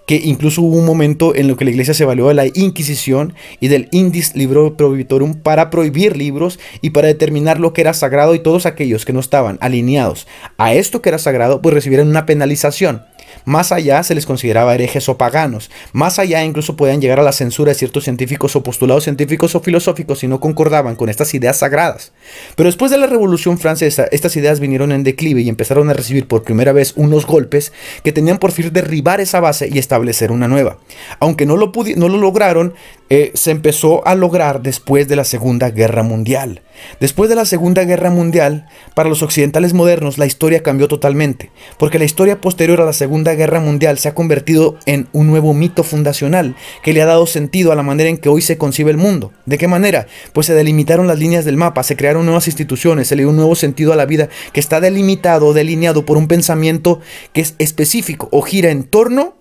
que 0.05 0.15
incluso 0.15 0.61
hubo 0.61 0.77
un 0.77 0.85
momento 0.85 1.35
en 1.35 1.47
lo 1.47 1.57
que 1.57 1.65
la 1.65 1.71
iglesia 1.71 1.93
se 1.93 2.05
valió 2.05 2.27
de 2.27 2.33
la 2.33 2.45
Inquisición 2.45 3.33
y 3.59 3.67
del 3.67 3.87
Indis 3.91 4.35
Libro 4.35 4.77
Prohibitorum 4.77 5.35
para 5.35 5.69
prohibir 5.69 6.17
libros 6.17 6.59
y 6.81 6.91
para 6.91 7.07
determinar 7.07 7.59
lo 7.59 7.73
que 7.73 7.81
era 7.81 7.93
sagrado 7.93 8.35
y 8.35 8.39
todos 8.39 8.65
aquellos 8.65 9.05
que 9.05 9.13
no 9.13 9.19
estaban 9.19 9.57
alineados 9.61 10.27
a 10.57 10.73
esto 10.73 11.01
que 11.01 11.09
era 11.09 11.17
sagrado 11.17 11.61
pues 11.61 11.73
recibieran 11.73 12.07
una 12.07 12.25
penalización. 12.25 13.03
Más 13.43 13.71
allá 13.71 14.01
se 14.03 14.15
les 14.15 14.25
consideraba 14.25 14.73
herejes 14.73 15.09
o 15.09 15.17
paganos. 15.17 15.69
Más 15.91 16.19
allá 16.19 16.43
incluso 16.43 16.75
podían 16.75 17.01
llegar 17.01 17.19
a 17.19 17.23
la 17.23 17.31
censura 17.31 17.71
de 17.71 17.77
ciertos 17.77 18.05
científicos 18.05 18.55
o 18.55 18.63
postulados 18.63 19.03
científicos 19.03 19.55
o 19.55 19.59
filosóficos 19.59 20.19
si 20.19 20.27
no 20.27 20.39
concordaban 20.39 20.95
con 20.95 21.09
estas 21.09 21.33
ideas 21.33 21.57
sagradas. 21.57 22.13
Pero 22.55 22.67
después 22.67 22.91
de 22.91 22.97
la 22.97 23.07
Revolución 23.07 23.57
Francesa, 23.57 24.05
estas 24.11 24.35
ideas 24.35 24.59
vinieron 24.59 24.91
en 24.91 25.03
declive 25.03 25.41
y 25.41 25.49
empezaron 25.49 25.89
a 25.89 25.93
recibir 25.93 26.27
por 26.27 26.43
primera 26.43 26.71
vez 26.71 26.93
unos 26.95 27.25
golpes 27.25 27.73
que 28.03 28.11
tenían 28.11 28.37
por 28.37 28.51
fin 28.51 28.71
derribar 28.71 29.19
esa 29.21 29.39
base 29.39 29.69
y 29.71 29.77
establecer 29.77 30.31
una 30.31 30.47
nueva. 30.47 30.77
Aunque 31.19 31.45
no 31.45 31.57
lo, 31.57 31.71
no 31.95 32.09
lo 32.09 32.17
lograron, 32.17 32.73
eh, 33.09 33.31
se 33.35 33.51
empezó 33.51 34.05
a 34.07 34.15
lograr 34.15 34.61
después 34.61 35.07
de 35.07 35.15
la 35.15 35.23
Segunda 35.23 35.69
Guerra 35.69 36.03
Mundial. 36.03 36.61
Después 36.99 37.29
de 37.29 37.35
la 37.35 37.45
Segunda 37.45 37.83
Guerra 37.83 38.09
Mundial, 38.09 38.67
para 38.93 39.09
los 39.09 39.21
occidentales 39.21 39.73
modernos 39.73 40.17
la 40.17 40.25
historia 40.25 40.63
cambió 40.63 40.87
totalmente, 40.87 41.51
porque 41.77 41.99
la 41.99 42.05
historia 42.05 42.41
posterior 42.41 42.81
a 42.81 42.85
la 42.85 42.93
Segunda 42.93 43.33
Guerra 43.33 43.59
Mundial 43.59 43.97
se 43.97 44.09
ha 44.09 44.15
convertido 44.15 44.77
en 44.85 45.07
un 45.11 45.27
nuevo 45.27 45.53
mito 45.53 45.83
fundacional 45.83 46.55
que 46.83 46.93
le 46.93 47.01
ha 47.01 47.05
dado 47.05 47.27
sentido 47.27 47.71
a 47.71 47.75
la 47.75 47.83
manera 47.83 48.09
en 48.09 48.17
que 48.17 48.29
hoy 48.29 48.41
se 48.41 48.57
concibe 48.57 48.91
el 48.91 48.97
mundo. 48.97 49.33
¿De 49.45 49.57
qué 49.57 49.67
manera? 49.67 50.07
Pues 50.33 50.47
se 50.47 50.53
delimitaron 50.53 51.07
las 51.07 51.19
líneas 51.19 51.45
del 51.45 51.57
mapa, 51.57 51.83
se 51.83 51.95
crearon 51.95 52.25
nuevas 52.25 52.47
instituciones, 52.47 53.07
se 53.07 53.15
le 53.15 53.23
dio 53.23 53.29
un 53.29 53.35
nuevo 53.35 53.55
sentido 53.55 53.93
a 53.93 53.95
la 53.95 54.05
vida 54.05 54.29
que 54.53 54.59
está 54.59 54.79
delimitado, 54.79 55.53
delineado 55.53 56.05
por 56.05 56.17
un 56.17 56.27
pensamiento 56.27 56.99
que 57.33 57.41
es 57.41 57.55
específico 57.59 58.29
o 58.31 58.41
gira 58.41 58.69
en 58.71 58.83
torno 58.83 59.35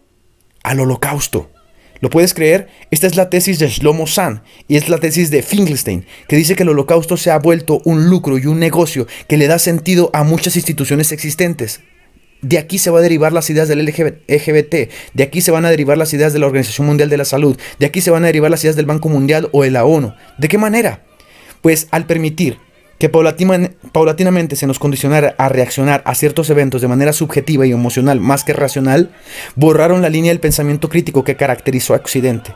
al 0.62 0.80
holocausto. 0.80 1.53
¿Lo 2.04 2.11
puedes 2.11 2.34
creer? 2.34 2.68
Esta 2.90 3.06
es 3.06 3.16
la 3.16 3.30
tesis 3.30 3.58
de 3.58 3.66
Shlomo 3.66 4.06
San 4.06 4.42
y 4.68 4.76
es 4.76 4.90
la 4.90 4.99
tesis 4.99 5.30
de 5.30 5.42
Finkelstein, 5.42 6.04
que 6.28 6.37
dice 6.37 6.54
que 6.54 6.62
el 6.62 6.68
holocausto 6.68 7.16
se 7.16 7.30
ha 7.30 7.38
vuelto 7.38 7.80
un 7.87 8.11
lucro 8.11 8.37
y 8.37 8.44
un 8.44 8.61
negocio 8.61 9.06
que 9.26 9.38
le 9.38 9.46
da 9.46 9.58
sentido 9.58 10.11
a 10.12 10.23
muchas 10.23 10.54
instituciones 10.56 11.12
existentes. 11.12 11.80
De 12.42 12.58
aquí 12.58 12.76
se 12.76 12.90
van 12.90 12.99
a 12.99 13.04
derivar 13.04 13.32
las 13.32 13.49
ideas 13.49 13.68
del 13.68 13.87
LGBT, 13.87 14.75
de 15.14 15.23
aquí 15.23 15.40
se 15.40 15.50
van 15.50 15.64
a 15.64 15.70
derivar 15.70 15.96
las 15.96 16.12
ideas 16.12 16.34
de 16.34 16.40
la 16.40 16.46
Organización 16.46 16.87
Mundial 16.87 17.08
de 17.08 17.16
la 17.16 17.25
Salud, 17.25 17.58
de 17.78 17.87
aquí 17.87 18.02
se 18.02 18.11
van 18.11 18.25
a 18.25 18.26
derivar 18.26 18.50
las 18.50 18.62
ideas 18.64 18.76
del 18.76 18.84
Banco 18.84 19.08
Mundial 19.08 19.49
o 19.52 19.62
de 19.62 19.70
la 19.70 19.87
ONU. 19.87 20.12
¿De 20.37 20.49
qué 20.49 20.58
manera? 20.58 21.06
Pues 21.62 21.88
al 21.90 22.04
permitir 22.04 22.58
que 23.04 23.11
paulatinamente 23.11 24.56
se 24.56 24.66
nos 24.66 24.78
condicionara 24.78 25.34
a 25.37 25.50
reaccionar 25.50 26.02
a 26.06 26.14
ciertos 26.14 26.49
eventos 26.49 26.80
de 26.80 26.88
manera 26.88 27.12
subjetiva 27.12 27.66
y 27.66 27.70
emocional 27.70 28.18
más 28.18 28.44
que 28.44 28.54
racional, 28.54 29.11
borraron 29.56 30.00
la 30.00 30.08
línea 30.08 30.30
del 30.30 30.40
pensamiento 30.40 30.88
crítico 30.88 31.23
que 31.23 31.37
caracterizó 31.37 31.92
a 31.92 31.99
Occidente. 31.99 32.54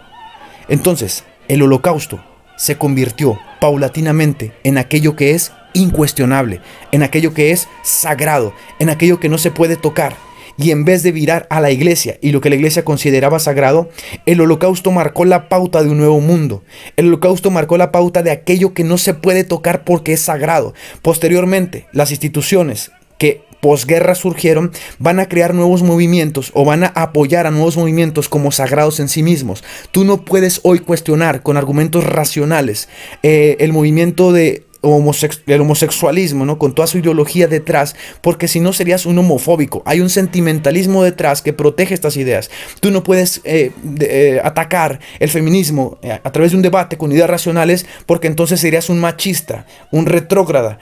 Entonces, 0.71 1.25
el 1.49 1.61
holocausto 1.61 2.25
se 2.57 2.79
convirtió 2.79 3.39
paulatinamente 3.61 4.55
en 4.65 4.79
aquello 4.79 5.17
que 5.17 5.33
es 5.33 5.53
incuestionable, 5.75 6.63
en 6.93 7.03
aquello 7.03 7.35
que 7.35 7.51
es 7.51 7.69
sagrado, 7.83 8.55
en 8.79 8.89
aquello 8.89 9.21
que 9.21 9.29
no 9.29 9.37
se 9.37 9.51
puede 9.51 9.77
tocar, 9.77 10.17
y 10.59 10.73
en 10.73 10.85
vez 10.85 11.03
de 11.03 11.13
virar 11.13 11.47
a 11.51 11.61
la 11.61 11.71
iglesia 11.71 12.19
y 12.21 12.33
lo 12.33 12.41
que 12.41 12.51
la 12.51 12.57
iglesia 12.57 12.85
consideraba 12.85 13.39
sagrado, 13.39 13.89
el 14.27 14.41
holocausto 14.41 14.91
marcó 14.91 15.25
la 15.25 15.49
pauta 15.49 15.83
de 15.83 15.89
un 15.89 15.99
nuevo 15.99 16.21
mundo. 16.21 16.63
El 16.97 17.07
holocausto 17.07 17.51
marcó 17.51 17.79
la 17.79 17.93
pauta 17.93 18.23
de 18.23 18.33
aquello 18.33 18.75
que 18.75 18.85
no 18.85 18.99
se 18.99 19.15
puede 19.15 19.45
tocar 19.45 19.85
porque 19.85 20.13
es 20.13 20.21
sagrado. 20.21 20.75
Posteriormente, 21.01 21.87
las 21.93 22.11
instituciones 22.11 22.91
que 23.19 23.43
posguerra 23.61 24.15
surgieron 24.15 24.73
van 24.99 25.21
a 25.21 25.29
crear 25.29 25.55
nuevos 25.55 25.83
movimientos 25.83 26.51
o 26.55 26.65
van 26.65 26.85
a 26.85 26.89
apoyar 26.89 27.47
a 27.47 27.51
nuevos 27.51 27.77
movimientos 27.77 28.29
como 28.29 28.53
sagrados 28.53 29.01
en 29.01 29.09
sí 29.09 29.23
mismos. 29.23 29.65
Tú 29.91 30.05
no 30.05 30.25
puedes 30.25 30.61
hoy 30.63 30.79
cuestionar 30.81 31.43
con 31.43 31.57
argumentos 31.57 32.05
racionales 32.05 32.89
eh, 33.23 33.57
el 33.61 33.73
movimiento 33.73 34.33
de 34.33 34.65
el 34.83 35.61
homosexualismo, 35.61 36.45
¿no? 36.45 36.59
Con 36.59 36.75
toda 36.75 36.87
su 36.87 36.99
ideología 36.99 37.49
detrás, 37.49 37.97
porque 38.21 38.49
si 38.49 38.61
no 38.61 38.73
serías 38.73 39.07
un 39.07 39.19
homofóbico. 39.19 39.83
Hay 39.85 40.01
un 40.01 40.11
sentimentalismo 40.11 41.03
detrás 41.03 41.43
que 41.43 41.53
protege 41.53 41.95
estas 41.95 42.17
ideas. 42.17 42.51
Tú 42.81 42.91
no 42.91 43.03
puedes 43.03 43.41
eh, 43.45 43.73
eh, 44.01 44.41
atacar 44.43 45.01
el 45.19 45.29
feminismo 45.31 45.99
eh, 46.03 46.21
a 46.23 46.33
través 46.33 46.53
de 46.53 46.57
un 46.57 46.63
debate 46.63 46.97
con 46.97 47.13
ideas 47.13 47.31
racionales, 47.31 47.87
porque 48.07 48.29
entonces 48.29 48.61
serías 48.61 48.89
un 48.89 49.01
machista, 49.01 49.67
un 49.91 50.07
retrógrada, 50.07 50.79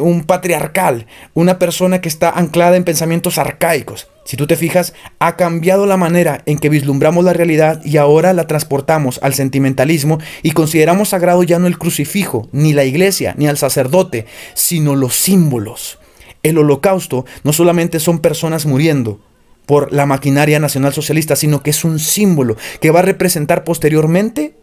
un 0.00 0.24
patriarcal, 0.24 1.06
una 1.32 1.58
persona 1.58 2.00
que 2.00 2.08
está 2.08 2.30
anclada 2.30 2.76
en 2.76 2.84
pensamientos 2.84 3.38
arcaicos. 3.38 4.11
Si 4.24 4.36
tú 4.36 4.46
te 4.46 4.56
fijas, 4.56 4.94
ha 5.18 5.36
cambiado 5.36 5.84
la 5.86 5.96
manera 5.96 6.42
en 6.46 6.58
que 6.58 6.68
vislumbramos 6.68 7.24
la 7.24 7.32
realidad 7.32 7.84
y 7.84 7.96
ahora 7.96 8.32
la 8.32 8.46
transportamos 8.46 9.18
al 9.22 9.34
sentimentalismo 9.34 10.18
y 10.42 10.52
consideramos 10.52 11.08
sagrado 11.08 11.42
ya 11.42 11.58
no 11.58 11.66
el 11.66 11.78
crucifijo, 11.78 12.48
ni 12.52 12.72
la 12.72 12.84
iglesia, 12.84 13.34
ni 13.36 13.48
al 13.48 13.58
sacerdote, 13.58 14.26
sino 14.54 14.94
los 14.94 15.14
símbolos. 15.16 15.98
El 16.44 16.58
holocausto 16.58 17.24
no 17.42 17.52
solamente 17.52 17.98
son 17.98 18.20
personas 18.20 18.64
muriendo 18.64 19.20
por 19.66 19.92
la 19.92 20.06
maquinaria 20.06 20.60
nacional 20.60 20.92
socialista, 20.92 21.36
sino 21.36 21.62
que 21.62 21.70
es 21.70 21.84
un 21.84 21.98
símbolo 21.98 22.56
que 22.80 22.90
va 22.90 23.00
a 23.00 23.04
representar 23.04 23.64
posteriormente 23.64 24.56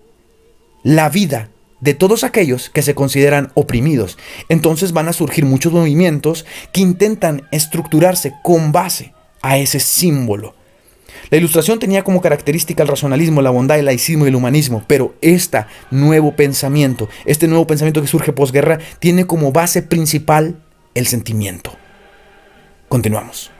la 0.83 1.09
vida 1.09 1.49
de 1.81 1.93
todos 1.93 2.23
aquellos 2.23 2.69
que 2.69 2.81
se 2.81 2.95
consideran 2.95 3.51
oprimidos. 3.53 4.17
Entonces 4.49 4.93
van 4.93 5.07
a 5.09 5.13
surgir 5.13 5.45
muchos 5.45 5.73
movimientos 5.73 6.45
que 6.73 6.81
intentan 6.81 7.43
estructurarse 7.51 8.33
con 8.43 8.71
base 8.71 9.13
a 9.41 9.57
ese 9.57 9.79
símbolo. 9.79 10.55
La 11.29 11.37
ilustración 11.37 11.79
tenía 11.79 12.03
como 12.03 12.21
característica 12.21 12.81
el 12.81 12.89
racionalismo, 12.89 13.41
la 13.41 13.51
bondad, 13.51 13.77
el 13.77 13.85
laicismo 13.85 14.25
y 14.25 14.29
el 14.29 14.35
humanismo, 14.35 14.83
pero 14.87 15.15
este 15.21 15.65
nuevo 15.91 16.35
pensamiento, 16.35 17.09
este 17.25 17.47
nuevo 17.47 17.67
pensamiento 17.67 18.01
que 18.01 18.07
surge 18.07 18.33
posguerra, 18.33 18.79
tiene 18.99 19.25
como 19.25 19.51
base 19.51 19.81
principal 19.81 20.55
el 20.95 21.05
sentimiento. 21.07 21.71
Continuamos. 22.87 23.51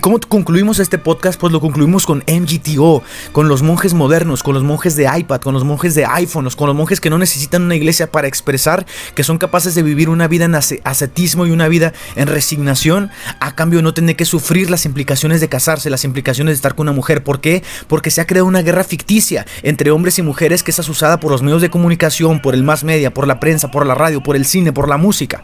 Cómo 0.00 0.18
concluimos 0.20 0.78
este 0.78 0.98
podcast? 0.98 1.38
Pues 1.38 1.52
lo 1.52 1.60
concluimos 1.60 2.06
con 2.06 2.24
MGTO, 2.26 3.02
con 3.32 3.48
los 3.48 3.62
monjes 3.62 3.94
modernos, 3.94 4.42
con 4.42 4.54
los 4.54 4.62
monjes 4.62 4.96
de 4.96 5.08
iPad, 5.18 5.40
con 5.40 5.54
los 5.54 5.64
monjes 5.64 5.94
de 5.94 6.06
iPhones, 6.06 6.56
con 6.56 6.66
los 6.66 6.76
monjes 6.76 7.00
que 7.00 7.10
no 7.10 7.18
necesitan 7.18 7.62
una 7.62 7.76
iglesia 7.76 8.10
para 8.10 8.28
expresar, 8.28 8.86
que 9.14 9.24
son 9.24 9.38
capaces 9.38 9.74
de 9.74 9.82
vivir 9.82 10.08
una 10.08 10.28
vida 10.28 10.46
en 10.46 10.54
ascetismo 10.54 11.46
y 11.46 11.50
una 11.50 11.68
vida 11.68 11.92
en 12.16 12.26
resignación, 12.26 13.10
a 13.40 13.54
cambio 13.54 13.82
no 13.82 13.94
tener 13.94 14.16
que 14.16 14.24
sufrir 14.24 14.70
las 14.70 14.86
implicaciones 14.86 15.40
de 15.40 15.48
casarse, 15.48 15.90
las 15.90 16.04
implicaciones 16.04 16.52
de 16.52 16.56
estar 16.56 16.74
con 16.74 16.88
una 16.88 16.96
mujer. 16.96 17.22
¿Por 17.22 17.40
qué? 17.40 17.62
Porque 17.86 18.10
se 18.10 18.20
ha 18.20 18.26
creado 18.26 18.46
una 18.46 18.62
guerra 18.62 18.84
ficticia 18.84 19.46
entre 19.62 19.90
hombres 19.90 20.18
y 20.18 20.22
mujeres 20.22 20.62
que 20.62 20.70
es 20.70 20.78
asusada 20.78 21.20
por 21.20 21.30
los 21.30 21.42
medios 21.42 21.62
de 21.62 21.70
comunicación, 21.70 22.40
por 22.40 22.54
el 22.54 22.62
más 22.62 22.84
media, 22.84 23.12
por 23.12 23.26
la 23.26 23.40
prensa, 23.40 23.70
por 23.70 23.86
la 23.86 23.94
radio, 23.94 24.22
por 24.22 24.36
el 24.36 24.44
cine, 24.44 24.72
por 24.72 24.88
la 24.88 24.96
música. 24.96 25.42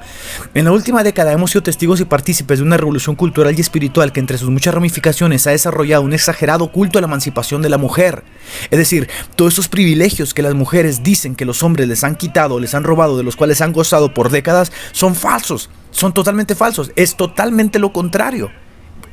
En 0.54 0.64
la 0.64 0.72
última 0.72 1.02
década 1.02 1.32
hemos 1.32 1.50
sido 1.50 1.62
testigos 1.62 2.00
y 2.00 2.04
partícipes 2.04 2.58
de 2.58 2.64
una 2.64 2.76
revolución 2.76 3.16
cultural 3.16 3.54
y 3.56 3.60
espiritual 3.60 4.12
que 4.12 4.20
entre 4.20 4.38
sus 4.38 4.45
muchas 4.50 4.74
ramificaciones 4.74 5.46
ha 5.46 5.50
desarrollado 5.50 6.02
un 6.02 6.12
exagerado 6.12 6.70
culto 6.72 6.98
a 6.98 7.02
la 7.02 7.06
emancipación 7.06 7.62
de 7.62 7.68
la 7.68 7.78
mujer. 7.78 8.24
Es 8.70 8.78
decir, 8.78 9.08
todos 9.34 9.54
esos 9.54 9.68
privilegios 9.68 10.34
que 10.34 10.42
las 10.42 10.54
mujeres 10.54 11.02
dicen 11.02 11.34
que 11.34 11.44
los 11.44 11.62
hombres 11.62 11.88
les 11.88 12.04
han 12.04 12.16
quitado, 12.16 12.60
les 12.60 12.74
han 12.74 12.84
robado, 12.84 13.16
de 13.16 13.22
los 13.22 13.36
cuales 13.36 13.60
han 13.60 13.72
gozado 13.72 14.14
por 14.14 14.30
décadas, 14.30 14.72
son 14.92 15.14
falsos, 15.14 15.70
son 15.90 16.12
totalmente 16.12 16.54
falsos, 16.54 16.92
es 16.96 17.16
totalmente 17.16 17.78
lo 17.78 17.92
contrario. 17.92 18.50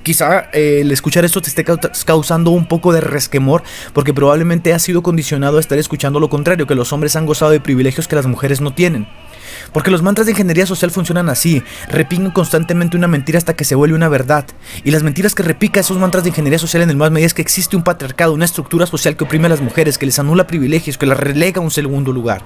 Quizá 0.03 0.49
eh, 0.51 0.79
el 0.81 0.91
escuchar 0.91 1.23
esto 1.23 1.41
te 1.41 1.47
esté 1.47 1.63
causando 2.05 2.51
un 2.51 2.67
poco 2.67 2.91
de 2.91 2.99
resquemor 2.99 3.63
porque 3.93 4.13
probablemente 4.13 4.73
has 4.73 4.83
sido 4.83 5.01
condicionado 5.01 5.57
a 5.57 5.59
estar 5.61 5.77
escuchando 5.77 6.19
lo 6.19 6.29
contrario, 6.29 6.67
que 6.67 6.75
los 6.75 6.91
hombres 6.91 7.15
han 7.15 7.25
gozado 7.25 7.51
de 7.51 7.61
privilegios 7.61 8.09
que 8.09 8.17
las 8.17 8.25
mujeres 8.25 8.59
no 8.59 8.73
tienen. 8.73 9.07
Porque 9.73 9.91
los 9.91 10.01
mantras 10.01 10.25
de 10.25 10.31
ingeniería 10.31 10.65
social 10.65 10.91
funcionan 10.91 11.29
así, 11.29 11.63
repican 11.89 12.31
constantemente 12.31 12.95
una 12.95 13.07
mentira 13.07 13.37
hasta 13.37 13.55
que 13.55 13.65
se 13.65 13.75
vuelve 13.75 13.95
una 13.95 14.07
verdad. 14.07 14.45
Y 14.83 14.91
las 14.91 15.03
mentiras 15.03 15.35
que 15.35 15.43
repica 15.43 15.79
esos 15.79 15.97
mantras 15.97 16.23
de 16.23 16.29
ingeniería 16.29 16.59
social 16.59 16.83
en 16.83 16.89
el 16.89 16.95
más 16.95 17.11
medio 17.11 17.25
es 17.25 17.33
que 17.33 17.41
existe 17.41 17.75
un 17.75 17.83
patriarcado, 17.83 18.33
una 18.33 18.45
estructura 18.45 18.85
social 18.85 19.17
que 19.17 19.23
oprime 19.23 19.47
a 19.47 19.49
las 19.49 19.61
mujeres, 19.61 19.97
que 19.97 20.05
les 20.05 20.19
anula 20.19 20.47
privilegios, 20.47 20.97
que 20.97 21.05
las 21.05 21.19
relega 21.19 21.59
a 21.59 21.63
un 21.63 21.71
segundo 21.71 22.11
lugar. 22.11 22.43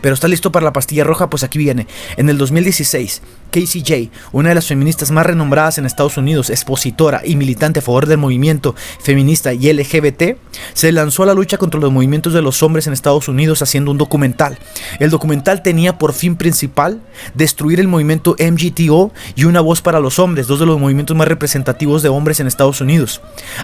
Pero 0.00 0.14
está 0.14 0.28
listo 0.28 0.52
para 0.52 0.64
la 0.64 0.72
pastilla 0.72 1.02
roja, 1.02 1.28
pues 1.28 1.42
aquí 1.42 1.58
viene. 1.58 1.88
En 2.16 2.28
el 2.28 2.38
2016, 2.38 3.20
Casey 3.50 3.80
J, 3.80 4.16
una 4.30 4.50
de 4.50 4.54
las 4.54 4.66
feministas 4.66 5.10
más 5.10 5.26
renombradas 5.26 5.78
en 5.78 5.86
Estados 5.86 6.16
Unidos, 6.16 6.50
expositora 6.50 7.22
y 7.24 7.34
militante 7.34 7.80
a 7.80 7.82
favor 7.82 8.06
del 8.06 8.18
movimiento 8.18 8.76
feminista 9.00 9.52
y 9.52 9.72
LGBT, 9.72 10.36
se 10.72 10.92
lanzó 10.92 11.24
a 11.24 11.26
la 11.26 11.34
lucha 11.34 11.58
contra 11.58 11.80
los 11.80 11.90
movimientos 11.90 12.32
de 12.32 12.42
los 12.42 12.62
hombres 12.62 12.86
en 12.86 12.92
Estados 12.92 13.28
Unidos 13.28 13.62
haciendo 13.62 13.90
un 13.90 13.98
documental. 13.98 14.58
El 15.00 15.10
documental 15.10 15.62
tenía 15.62 15.98
por 15.98 16.12
fin 16.12 16.36
principal 16.36 16.67
destruir 17.34 17.80
el 17.80 17.88
movimiento 17.88 18.36
MGTO 18.38 19.12
y 19.34 19.44
una 19.44 19.60
voz 19.60 19.82
para 19.82 20.00
los 20.00 20.18
hombres, 20.18 20.46
dos 20.46 20.60
de 20.60 20.66
los 20.66 20.78
movimientos 20.78 21.16
más 21.16 21.28
representativos 21.28 22.02
de 22.02 22.08
hombres 22.08 22.40
en 22.40 22.46
Estados 22.46 22.80
Unidos. 22.80 23.20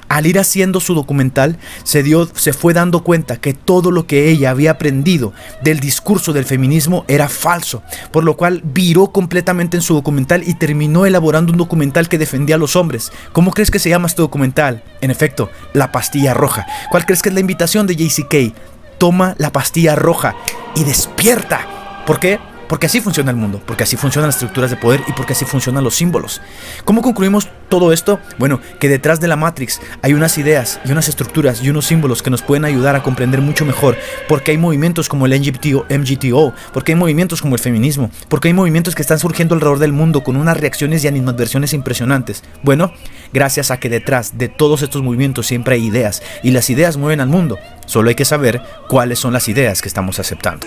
Al 0.08 0.26
ir 0.26 0.38
haciendo 0.38 0.80
su 0.80 0.94
documental, 0.94 1.58
se, 1.82 2.02
dio, 2.02 2.28
se 2.34 2.52
fue 2.52 2.74
dando 2.74 3.02
cuenta 3.02 3.36
que 3.36 3.54
todo 3.54 3.90
lo 3.90 4.06
que 4.06 4.28
ella 4.30 4.50
había 4.50 4.72
aprendido 4.72 5.32
del 5.62 5.80
discurso 5.80 6.32
del 6.32 6.44
feminismo 6.44 7.04
era 7.08 7.28
falso, 7.28 7.82
por 8.10 8.24
lo 8.24 8.36
cual 8.36 8.62
viró 8.64 9.08
completamente 9.08 9.76
en 9.76 9.82
su 9.82 9.94
documental 9.94 10.42
y 10.46 10.54
terminó 10.54 11.06
elaborando 11.06 11.52
un 11.52 11.58
documental 11.58 12.08
que 12.08 12.18
defendía 12.18 12.56
a 12.56 12.58
los 12.58 12.76
hombres. 12.76 13.12
¿Cómo 13.32 13.52
crees 13.52 13.70
que 13.70 13.78
se 13.78 13.90
llama 13.90 14.06
este 14.06 14.22
documental? 14.22 14.82
En 15.00 15.10
efecto, 15.10 15.50
La 15.72 15.92
Pastilla 15.92 16.34
Roja. 16.34 16.66
¿Cuál 16.90 17.04
crees 17.04 17.22
que 17.22 17.28
es 17.28 17.34
la 17.34 17.40
invitación 17.40 17.86
de 17.86 17.96
JCK? 17.96 18.54
toma 18.98 19.34
la 19.38 19.52
pastilla 19.52 19.94
roja 19.94 20.34
y 20.74 20.84
despierta. 20.84 21.60
¿Por 22.06 22.20
qué? 22.20 22.38
Porque 22.68 22.86
así 22.86 23.00
funciona 23.00 23.30
el 23.30 23.36
mundo, 23.36 23.62
porque 23.64 23.84
así 23.84 23.96
funcionan 23.96 24.28
las 24.28 24.36
estructuras 24.36 24.70
de 24.70 24.76
poder 24.76 25.02
y 25.06 25.12
porque 25.12 25.32
así 25.32 25.44
funcionan 25.44 25.84
los 25.84 25.94
símbolos. 25.94 26.40
¿Cómo 26.84 27.02
concluimos 27.02 27.48
todo 27.68 27.92
esto? 27.92 28.20
Bueno, 28.38 28.60
que 28.80 28.88
detrás 28.88 29.20
de 29.20 29.28
la 29.28 29.36
Matrix 29.36 29.80
hay 30.02 30.14
unas 30.14 30.38
ideas 30.38 30.80
y 30.84 30.92
unas 30.92 31.08
estructuras 31.08 31.62
y 31.62 31.70
unos 31.70 31.86
símbolos 31.86 32.22
que 32.22 32.30
nos 32.30 32.42
pueden 32.42 32.64
ayudar 32.64 32.96
a 32.96 33.02
comprender 33.02 33.40
mucho 33.40 33.64
mejor 33.64 33.96
porque 34.28 34.52
hay 34.52 34.58
movimientos 34.58 35.08
como 35.08 35.26
el 35.26 35.38
MGTO, 35.38 35.86
MGTO 35.90 36.54
porque 36.72 36.92
hay 36.92 36.96
movimientos 36.96 37.42
como 37.42 37.54
el 37.54 37.60
feminismo, 37.60 38.10
porque 38.28 38.48
hay 38.48 38.54
movimientos 38.54 38.94
que 38.94 39.02
están 39.02 39.18
surgiendo 39.18 39.54
alrededor 39.54 39.78
del 39.78 39.92
mundo 39.92 40.22
con 40.22 40.36
unas 40.36 40.56
reacciones 40.56 41.04
y 41.04 41.08
animadversiones 41.08 41.72
impresionantes. 41.72 42.42
Bueno, 42.62 42.92
gracias 43.32 43.70
a 43.70 43.78
que 43.78 43.88
detrás 43.88 44.38
de 44.38 44.48
todos 44.48 44.82
estos 44.82 45.02
movimientos 45.02 45.46
siempre 45.46 45.74
hay 45.76 45.86
ideas 45.86 46.22
y 46.42 46.50
las 46.50 46.70
ideas 46.70 46.96
mueven 46.96 47.20
al 47.20 47.28
mundo. 47.28 47.58
Solo 47.86 48.08
hay 48.08 48.14
que 48.14 48.24
saber 48.24 48.62
cuáles 48.88 49.18
son 49.18 49.32
las 49.32 49.48
ideas 49.48 49.82
que 49.82 49.88
estamos 49.88 50.18
aceptando. 50.18 50.66